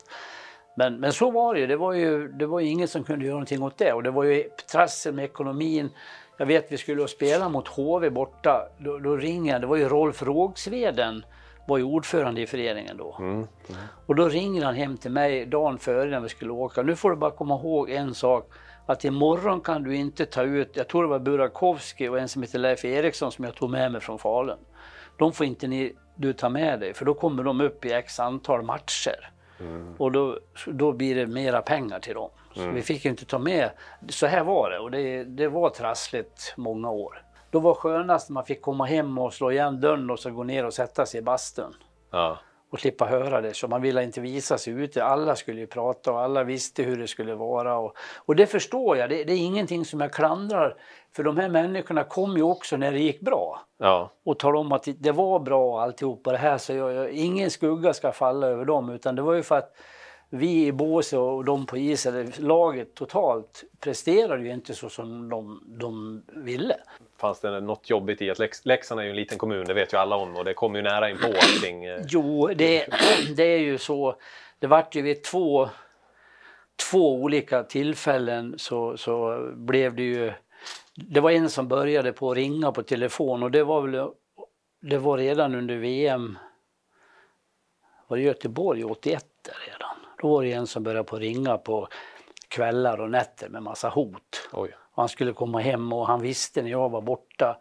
[0.75, 1.67] men, men så var det ju.
[1.67, 3.93] Det var ju det var ingen som kunde göra någonting åt det.
[3.93, 5.89] Och det var ju trassel med ekonomin.
[6.37, 8.67] Jag vet vi skulle spela mot HV borta.
[8.77, 11.25] Då, då ringer det var ju Rolf Rågsveden
[11.67, 13.15] var ju ordförande i föreningen då.
[13.19, 13.31] Mm.
[13.33, 13.47] Mm.
[14.05, 16.81] Och då ringer han hem till mig dagen före när vi skulle åka.
[16.81, 18.49] Nu får du bara komma ihåg en sak.
[18.85, 22.41] Att imorgon kan du inte ta ut, jag tror det var Burakovsky och en som
[22.41, 24.57] heter Leif Eriksson som jag tog med mig från Falun.
[25.17, 28.19] De får inte ni, du ta med dig för då kommer de upp i x
[28.19, 29.31] antal matcher.
[29.59, 29.93] Mm.
[29.97, 32.29] Och då, då blir det mera pengar till dem.
[32.57, 32.75] Mm.
[32.75, 33.69] vi fick inte ta med,
[34.09, 37.21] så här var det och det, det var trassligt många år.
[37.51, 40.43] Då var skönast när man fick komma hem och slå igen dörren och så gå
[40.43, 41.73] ner och sätta sig i bastun
[42.11, 42.37] Ja.
[42.71, 43.53] och slippa höra det.
[43.55, 45.03] Så man ville inte visa sig ute.
[45.03, 47.77] Alla skulle ju prata och alla visste hur det skulle vara.
[47.77, 47.93] Och,
[48.25, 50.75] och det förstår jag, det, det är ingenting som jag klandrar.
[51.15, 54.11] För de här människorna kom ju också när det gick bra Ja.
[54.25, 56.57] och talade om att det var bra alltihopa det här.
[56.57, 59.75] Så jag, jag, ingen skugga ska falla över dem utan det var ju för att
[60.35, 65.63] vi i båset och de på isen, laget totalt, presterade ju inte så som de,
[65.65, 66.75] de ville.
[67.17, 69.93] Fanns det något jobbigt i att Lex Leksand är ju en liten kommun, det vet
[69.93, 71.85] ju alla om och det kommer ju nära in på allting.
[71.85, 72.01] eh.
[72.07, 72.87] Jo, det,
[73.35, 74.15] det är ju så.
[74.59, 75.69] Det vart ju vid två,
[76.91, 80.33] två olika tillfällen så, så blev det ju...
[80.95, 84.09] Det var en som började på att ringa på telefon och det var väl
[84.81, 86.37] det var redan under VM,
[88.07, 89.82] var det Göteborg 81 där redan?
[90.23, 91.87] Då var det en som började på ringa på
[92.47, 94.49] kvällar och nätter med massa hot.
[94.53, 94.75] Oj.
[94.91, 97.57] Och han skulle komma hem och han visste när jag var borta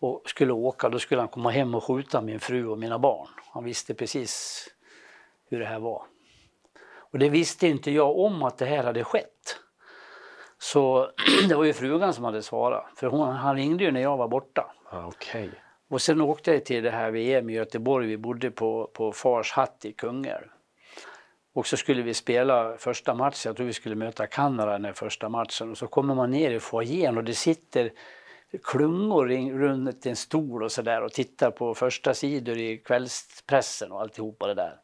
[0.00, 3.28] och skulle åka, då skulle han komma hem och skjuta min fru och mina barn.
[3.52, 4.64] Han visste precis
[5.50, 6.02] hur det här var.
[6.96, 9.56] Och det visste inte jag om att det här hade skett.
[10.58, 11.10] Så
[11.48, 14.28] det var ju frugan som hade svarat, för hon, han ringde ju när jag var
[14.28, 14.74] borta.
[14.90, 15.50] Ah, Okej.
[15.88, 19.52] Och sen åkte jag till det här VM i Göteborg, vi bodde på, på Fars
[19.52, 20.48] hatt i Kungälv.
[21.54, 25.28] Och så skulle vi spela första matchen, jag tror vi skulle möta Kanada den första
[25.28, 25.70] matchen.
[25.70, 27.92] Och så kommer man ner i foajén och det sitter
[28.62, 29.26] klungor
[29.58, 34.54] runt en stol och sådär och tittar på första sidor i kvällspressen och alltihopa det
[34.54, 34.80] där.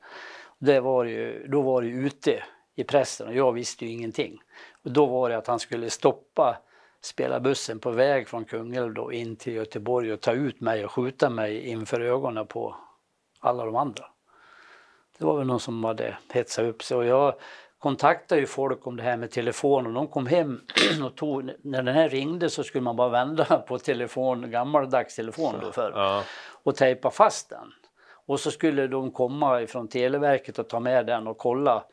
[0.59, 2.43] Det var ju, då var det ju ute
[2.77, 4.39] i pressen och jag visste ju ingenting.
[4.85, 6.59] Och då var det att han skulle stoppa
[7.01, 11.31] spelarbussen på väg från Kungälv då in till Göteborg och ta ut mig och skjuta
[11.31, 12.77] mig inför ögonen på
[13.41, 14.05] alla de andra.
[15.21, 17.35] Det var väl någon som hade hetsat upp sig och jag
[17.79, 20.61] kontaktade ju folk om det här med telefon och de kom hem
[21.05, 25.55] och tog, när den här ringde så skulle man bara vända på telefon, gammaldags telefon
[25.63, 26.23] då förr Ja.
[26.63, 27.73] och tejpa fast den.
[28.27, 31.85] Och så skulle de komma ifrån Televerket och ta med den och kolla.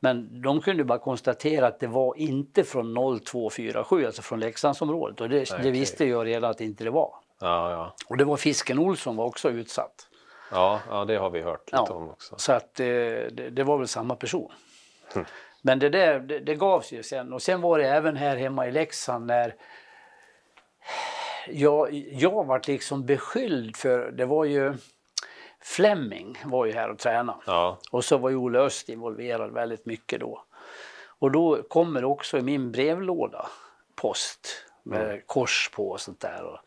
[0.00, 5.20] Men de kunde bara konstatera att det var inte från 0247, alltså från Leksandsområdet.
[5.20, 5.70] Och det, det okej.
[5.70, 7.14] visste jag redan att inte det var.
[7.40, 7.94] Ja, ja.
[8.08, 10.06] Och det var Fisken Olsson var också utsatt.
[10.50, 11.94] Ja, ja, det har vi hört lite Ja.
[11.94, 12.34] om också.
[12.38, 14.52] Så att det, det var väl samma person.
[15.62, 17.32] Men det där, det, det gavs ju sen.
[17.32, 19.54] Och sen var det även här hemma i Leksand när
[21.48, 24.74] jag, jag vart liksom beskylld för, det var ju
[25.62, 27.38] Fleming var ju här och tränade.
[27.46, 30.44] Ja, Och så var ju Olle Öst involverad väldigt mycket då.
[31.18, 33.46] Och då kommer också i min brevlåda
[33.96, 34.48] post
[34.82, 36.44] med kors på och sånt där.
[36.44, 36.58] Och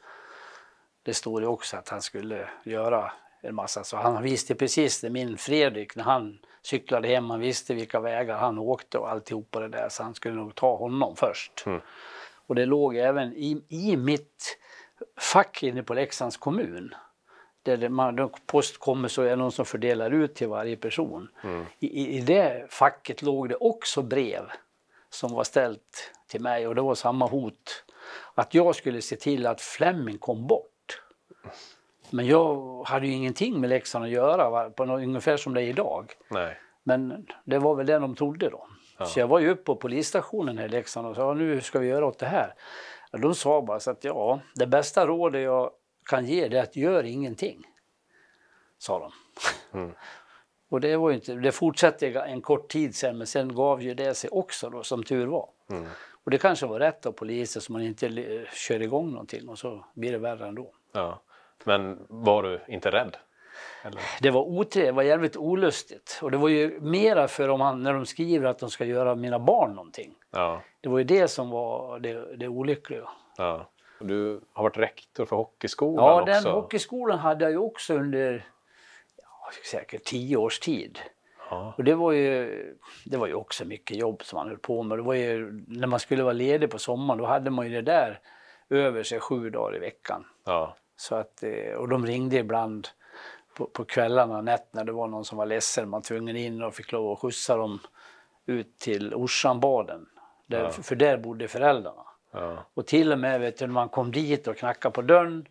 [1.03, 3.11] det står ju också att han skulle göra
[3.43, 3.97] en massa så.
[3.97, 8.59] Han visste precis det, min Fredrik, när han cyklade hem, han visste vilka vägar han
[8.59, 9.89] åkte och alltihopa det där.
[9.89, 11.63] Så han skulle nog ta honom först.
[11.65, 11.81] Mm.
[12.45, 14.57] Och det låg även i, i mitt
[15.19, 16.93] fack inne på Leksands kommun.
[17.63, 20.77] Där det, man, då post kommer så är det någon som fördelar ut till varje
[20.77, 21.29] person.
[21.79, 24.51] I, i, I det facket låg det också brev
[25.09, 27.85] som var ställt till mig och det var samma hot.
[28.33, 31.01] Att jag skulle se till att Fleming kom bort.
[32.09, 34.69] Men jag hade ju ingenting med Leksand att göra, va?
[34.69, 36.11] på något, ungefär som det är idag.
[36.29, 36.57] nej.
[36.85, 38.67] Men det var väl det de trodde då.
[39.05, 41.87] Så jag var ju uppe på polisstationen här i Leksand och sa nu ska vi
[41.87, 42.53] göra åt det här.
[43.11, 45.71] Och de sa bara så att ja, det bästa rådet jag
[46.05, 47.63] kan ge det är att gör ingenting.
[48.77, 49.11] Sa de.
[50.69, 54.13] och det var inte, det fortsatte en kort tid sen men sen gav ju det
[54.13, 55.49] sig också då som tur var.
[56.23, 59.85] Och det kanske var rätt av polisen så man inte kör igång någonting och så
[59.93, 60.71] blir det värre ändå.
[60.91, 61.21] Ja.
[61.63, 63.17] Men var du inte rädd?
[63.83, 64.01] Eller?
[64.21, 66.19] Det var otrevligt, det var jävligt olustigt.
[66.21, 69.15] Och det var ju mera för om man, när de skriver att de ska göra
[69.15, 70.15] mina barn någonting.
[70.31, 70.61] Ja.
[70.81, 73.09] Det var ju det som var det, det olyckliga.
[73.37, 73.69] ja.
[73.99, 76.33] Du har varit rektor för hockeyskolan Ja, också.
[76.33, 78.45] den hockeyskolan hade jag ju också under
[79.17, 80.99] ja, säkert tio års tid.
[81.49, 81.73] Ja.
[81.77, 84.97] Och det var, ju, det var ju också mycket jobb som man höll på med.
[84.97, 87.81] Det var ju, när man skulle vara ledig på sommaren då hade man ju det
[87.81, 88.19] där
[88.69, 90.25] över sig sju dagar i veckan.
[90.45, 90.75] Ja.
[91.03, 92.87] Så att, eh, och de ringde ibland
[93.57, 94.83] på, på kvällarna och nätterna.
[94.83, 95.89] Det var någon som var ledsen.
[95.89, 97.79] Man var tvungen in och fick lov att skjutsa dem
[98.45, 100.05] ut till Orsanbaden.
[100.47, 100.71] Där, Ja.
[100.71, 102.03] För där bodde föräldrarna.
[102.31, 102.65] Ja.
[102.73, 105.47] Och till och med vet du, när man kom dit och knackade på dörren.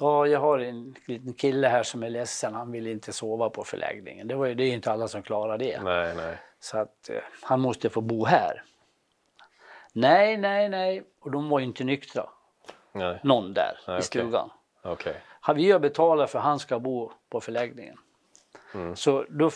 [0.00, 2.54] Ja, jag har en liten kille här som är ledsen.
[2.54, 4.28] Han vill inte sova på förläggningen.
[4.28, 5.80] Det, var ju, det är ju inte alla som klarar det.
[5.82, 6.38] Nej, nej.
[6.60, 8.62] Så att eh, han måste få bo här.
[9.92, 11.02] Nej, nej, nej.
[11.20, 12.26] Och de var ju inte nyktra.
[12.98, 13.20] Nej.
[13.22, 14.50] Någon där Nej, i stugan.
[14.82, 15.16] Okej.
[15.40, 17.96] Har Vi har betalat för han ska bo på förläggningen.
[18.74, 18.96] Mm.
[18.96, 19.50] Så då,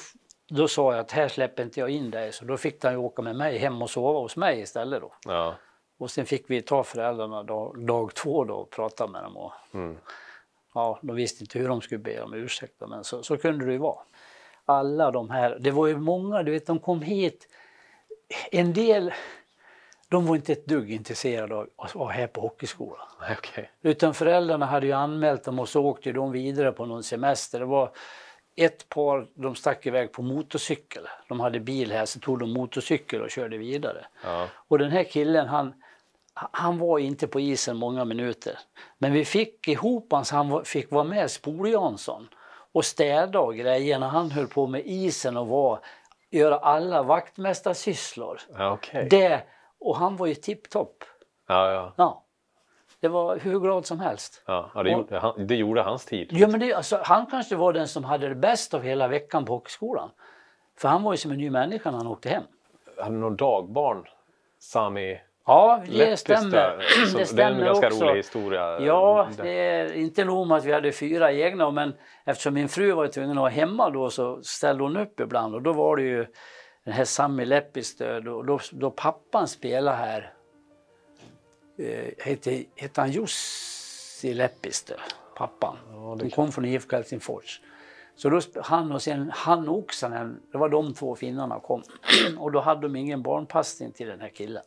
[0.50, 2.32] då sa jag att här släpper inte jag in dig.
[2.32, 5.12] Så då fick han ju åka med mig hem och sova hos mig istället då.
[5.26, 5.54] Ja.
[5.98, 9.36] Och sen fick vi ta föräldrarna dag, dag två då och prata med dem.
[9.36, 9.96] Och, Mm.
[10.74, 13.72] ja, de visste inte hur de skulle be om ursäkt men så, så kunde det
[13.72, 13.98] ju vara.
[14.64, 17.48] Alla de här, det var ju många, du vet de kom hit.
[18.50, 19.12] En del,
[20.10, 23.06] de var inte ett dugg intresserade av att vara här på hockeyskolan.
[23.38, 23.70] Okej.
[23.82, 27.58] Utan föräldrarna hade ju anmält dem och så åkte de vidare på någon semester.
[27.58, 27.90] Det var
[28.56, 31.08] ett par, de stack iväg på motorcykel.
[31.28, 34.06] De hade bil här, så tog de motorcykel och körde vidare.
[34.24, 34.46] Ja.
[34.68, 35.74] Och den här killen, han,
[36.34, 38.58] han var inte på isen många minuter.
[38.98, 42.28] Men vi fick ihop han så han fick vara med Spol-Jansson
[42.72, 45.78] och städa och grejer när han höll på med isen och var,
[46.30, 48.40] göra alla vaktmästarsysslor.
[48.58, 49.06] Okej.
[49.10, 49.42] Det,
[49.80, 51.04] och han var ju tipptopp.
[51.48, 51.92] Ja, ja.
[51.96, 52.24] Ja.
[53.00, 54.42] Det var hur glad som helst.
[54.46, 56.28] Ja, det, gjorde, han, det gjorde hans tid.
[56.32, 59.44] Ja, men det, alltså, han kanske var den som hade det bäst av hela veckan
[59.44, 60.10] på hockeyskolan.
[60.78, 62.42] För han var ju som en ny människa när han åkte hem.
[62.98, 64.04] Hade någon dagbarn,
[64.58, 66.80] Sami Ja, det Leppistö, stämmer.
[67.06, 68.04] som- Det Det är stämmer en ganska också.
[68.04, 68.80] rolig historia.
[68.80, 72.92] Ja, det är inte nog med att vi hade fyra egna, men eftersom min fru
[72.92, 76.02] var tvungen att vara hemma då så ställde hon upp ibland och då var det
[76.02, 76.26] ju
[76.90, 80.32] den här Sami Leppistö, då, då, då pappan spelade här,
[81.78, 84.94] eh, hette, hette han Jussi Leppistö,
[85.36, 85.76] pappan.
[86.18, 87.60] De kom från IFK Helsingfors.
[88.16, 91.82] Så då, han och sen han Oksanen, det var de två finnarna kom.
[92.38, 94.64] Och då hade de ingen barnpassning till den här killen.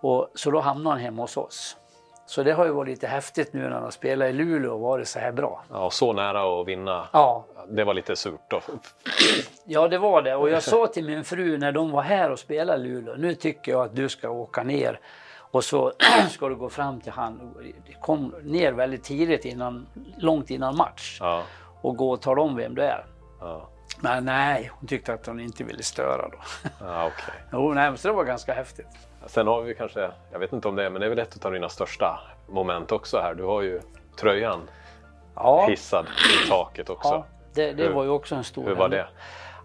[0.00, 1.76] Och, så då hamnade han hemma hos oss.
[2.26, 4.80] Så det har ju varit lite häftigt nu när han har spelat i Luleå och
[4.80, 5.64] varit så här bra.
[5.70, 7.08] Ja, så nära att vinna.
[7.12, 8.60] Ja, Det var lite surt då.
[9.64, 10.34] ja det var det.
[10.36, 13.34] Och jag sa till min fru när de var här och spelade i Luleå, nu
[13.34, 15.00] tycker jag att du ska åka ner
[15.38, 15.92] och så
[16.30, 17.54] ska du gå fram till han.
[18.00, 19.86] Kom ner väldigt tidigt, innan,
[20.18, 21.42] långt innan match Ja,
[21.82, 23.06] och gå och tala om vem du är.
[23.40, 23.68] ja,
[24.00, 26.38] Men nej, hon tyckte att hon inte ville störa då.
[26.80, 27.34] ja okej.
[27.52, 28.86] Jo, nej, men så det var ganska häftigt.
[29.26, 31.44] Sen har vi kanske, jag vet inte om det är, men det är väl ett
[31.46, 33.34] av dina största moment också här.
[33.34, 33.80] Du har ju
[34.20, 34.60] tröjan
[35.34, 36.06] Ja, hissad
[36.44, 37.08] i taket också.
[37.08, 39.06] ja det, det Hur- var ju också en stor Hur var det?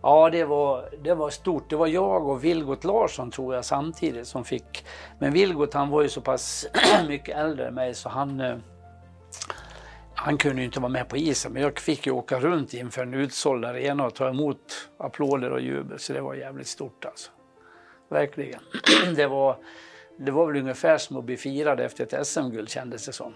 [0.03, 1.69] Ja, det var, det var stort.
[1.69, 4.85] Det var jag och Vilgot Larsson tror jag samtidigt som fick.
[5.19, 6.67] Men Vilgot han var ju så pass
[7.07, 8.55] mycket äldre än mig så han eh,
[10.15, 13.01] han kunde ju inte vara med på isen men jag fick ju åka runt inför
[13.01, 17.31] en utsåld arena och ta emot applåder och jubel så det var jävligt stort alltså.
[18.11, 18.59] Verkligen.
[19.15, 19.57] Det var,
[20.17, 23.33] det var väl ungefär som att bli firad efter ett SM-guld kändes det som.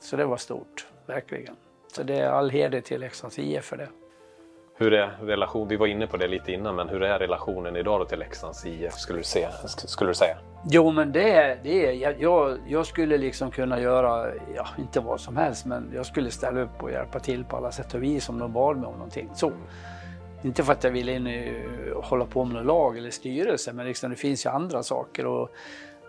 [0.00, 1.56] Så det var stort, verkligen.
[1.92, 3.88] Så det är all heder till Leksands IF för det.
[4.76, 8.08] Hur är relation, vi var inne på det lite innan, men hur är relationen idag
[8.08, 10.36] till Leksands IF skulle du, se, sk- skulle du säga?
[10.70, 15.00] Jo men det är, det är jag- jag, jag skulle liksom kunna göra, ja inte
[15.00, 18.02] vad som helst men jag skulle ställa upp och hjälpa till på alla sätt och
[18.02, 19.30] vis om de bad mig om någonting.
[19.34, 19.52] Så.
[20.42, 21.54] Inte för att jag vill in
[21.94, 25.26] och hålla på med något lag eller styrelse men liksom det finns ju andra saker
[25.26, 25.50] och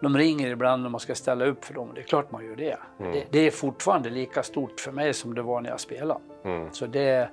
[0.02, 2.56] de ringer ibland när man ska ställa upp för dem det är klart man gör
[2.56, 2.78] det.
[2.98, 6.20] Det, det är fortfarande lika stort för mig som det var när jag spelade.
[6.46, 6.68] Mm.
[6.72, 7.30] Så det,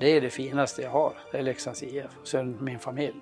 [0.00, 3.20] det är det finaste jag har, det är Leksands IF och sen min familj.